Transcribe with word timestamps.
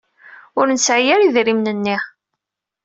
Ur 0.59 0.65
nesɛi 0.69 1.09
ara 1.13 1.25
idrimen-nni. 1.27 1.97